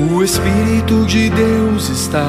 [0.00, 2.26] O Espírito de Deus está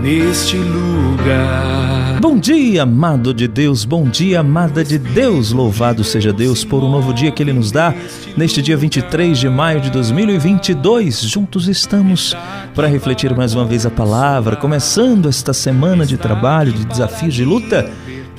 [0.00, 2.18] neste lugar.
[2.22, 5.52] Bom dia, amado de Deus, bom dia, amada de Deus.
[5.52, 7.94] Louvado seja Deus por um novo dia que Ele nos dá.
[8.34, 12.34] Neste dia 23 de maio de 2022, juntos estamos
[12.74, 17.44] para refletir mais uma vez a palavra, começando esta semana de trabalho, de desafios, de
[17.44, 17.90] luta,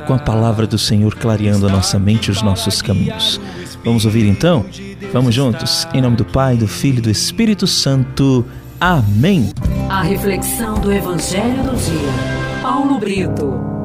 [0.08, 3.40] com a palavra do Senhor clareando a nossa mente e os nossos caminhos.
[3.84, 4.66] Vamos ouvir então?
[5.14, 8.46] Vamos juntos, em nome do Pai, do Filho e do Espírito Santo.
[8.80, 9.52] Amém.
[9.90, 12.62] A reflexão do Evangelho do Dia.
[12.62, 13.78] Paulo Brito.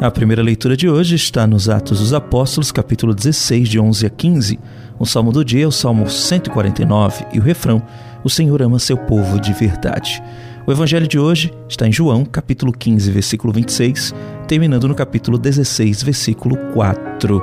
[0.00, 4.10] A primeira leitura de hoje está nos Atos dos Apóstolos, capítulo 16, de 11 a
[4.10, 4.60] 15.
[4.98, 7.82] O salmo do dia é o salmo 149 e o refrão:
[8.22, 10.22] O Senhor ama seu povo de verdade.
[10.66, 14.14] O evangelho de hoje está em João, capítulo 15, versículo 26,
[14.48, 17.42] terminando no capítulo 16, versículo 4.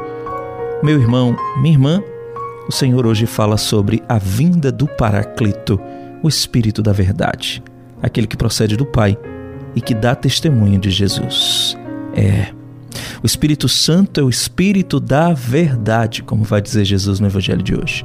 [0.82, 2.04] Meu irmão, minha irmã,
[2.68, 5.80] o Senhor hoje fala sobre a vinda do Paraclito,
[6.24, 7.62] o Espírito da Verdade,
[8.02, 9.16] aquele que procede do Pai
[9.76, 11.78] e que dá testemunho de Jesus.
[12.16, 12.52] É.
[13.22, 17.76] O Espírito Santo é o Espírito da Verdade, como vai dizer Jesus no Evangelho de
[17.76, 18.04] hoje.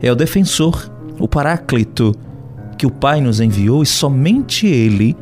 [0.00, 0.88] É o defensor,
[1.18, 2.14] o Paráclito,
[2.76, 5.16] que o Pai nos enviou e somente Ele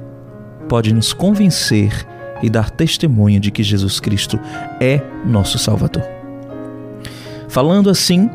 [0.69, 2.07] pode nos convencer
[2.43, 4.39] e dar testemunho de que Jesus Cristo
[4.81, 6.03] é nosso Salvador.
[7.49, 8.29] Falando assim,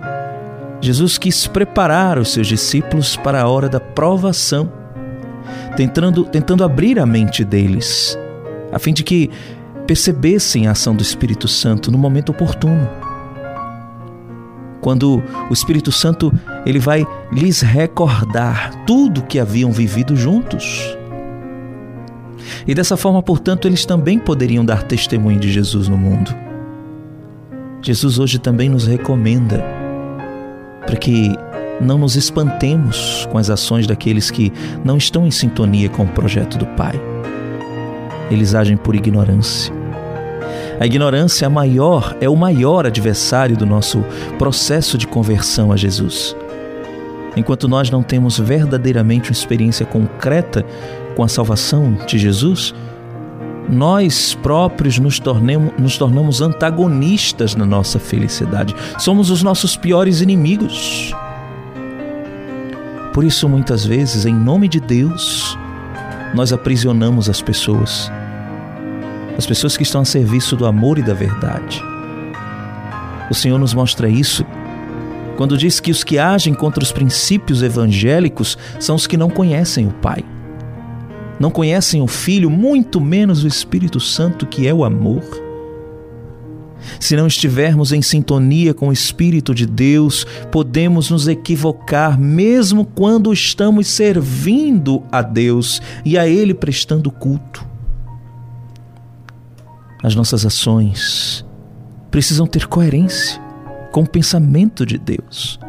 [0.81, 4.72] Jesus quis preparar os seus discípulos para a hora da provação,
[5.75, 8.17] tentando, tentando abrir a mente deles,
[8.72, 9.30] a fim de que
[9.86, 13.09] percebessem a ação do Espírito Santo no momento oportuno
[14.81, 16.31] quando o Espírito Santo
[16.66, 20.97] ele vai lhes recordar tudo que haviam vivido juntos.
[22.66, 26.35] E dessa forma, portanto, eles também poderiam dar testemunho de Jesus no mundo.
[27.81, 29.63] Jesus hoje também nos recomenda
[30.85, 31.33] para que
[31.80, 34.52] não nos espantemos com as ações daqueles que
[34.83, 37.00] não estão em sintonia com o projeto do Pai.
[38.29, 39.78] Eles agem por ignorância.
[40.79, 44.01] A ignorância é maior, é o maior adversário do nosso
[44.38, 46.34] processo de conversão a Jesus.
[47.35, 50.66] Enquanto nós não temos verdadeiramente uma experiência concreta
[51.18, 52.73] com a salvação de Jesus,
[53.68, 55.22] nós próprios nos
[55.78, 58.73] nos tornamos antagonistas na nossa felicidade.
[58.97, 61.13] Somos os nossos piores inimigos.
[63.13, 65.57] Por isso, muitas vezes, em nome de Deus,
[66.34, 68.09] nós aprisionamos as pessoas
[69.39, 71.81] as pessoas que estão a serviço do amor e da verdade.
[73.31, 74.45] O Senhor nos mostra isso
[75.38, 79.88] quando diz que os que agem contra os princípios evangélicos são os que não conhecem
[79.88, 80.25] o Pai.
[81.39, 85.23] Não conhecem o Filho, muito menos o Espírito Santo, que é o amor.
[87.00, 93.31] Se não estivermos em sintonia com o Espírito de Deus, podemos nos equivocar, mesmo quando
[93.31, 97.69] estamos servindo a Deus e a Ele prestando culto
[100.02, 101.46] as nossas ações
[102.10, 103.42] precisam ter coerência
[103.92, 105.60] com o pensamento de Deus,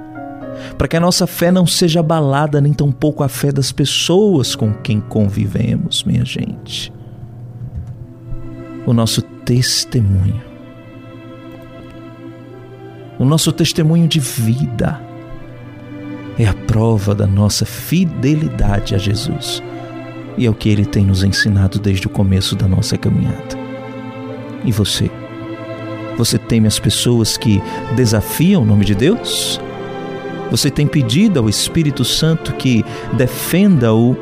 [0.77, 4.73] para que a nossa fé não seja abalada, nem tampouco a fé das pessoas com
[4.73, 6.93] quem convivemos, minha gente.
[8.87, 10.41] O nosso testemunho,
[13.19, 15.01] o nosso testemunho de vida,
[16.39, 19.62] é a prova da nossa fidelidade a Jesus
[20.39, 23.69] e é o que Ele tem nos ensinado desde o começo da nossa caminhada.
[24.65, 25.10] E você?
[26.16, 27.62] Você teme as pessoas que
[27.97, 29.60] desafiam o nome de Deus?
[30.50, 32.84] Você tem pedido ao Espírito Santo que
[33.16, 34.16] defenda-o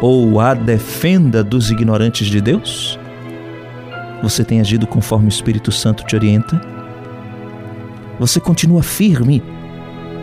[0.00, 2.98] ou a defenda dos ignorantes de Deus?
[4.22, 6.60] Você tem agido conforme o Espírito Santo te orienta?
[8.18, 9.42] Você continua firme,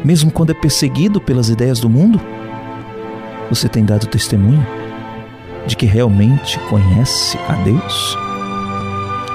[0.03, 2.19] mesmo quando é perseguido pelas ideias do mundo?
[3.49, 4.65] Você tem dado testemunho
[5.65, 8.24] de que realmente conhece a Deus?